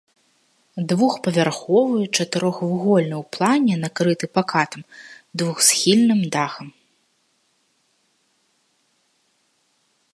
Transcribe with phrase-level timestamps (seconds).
[0.91, 4.87] Двухпавярховы, чатырохвугольны ў плане, накрыты пакатым
[5.41, 6.73] двухсхільным дахам.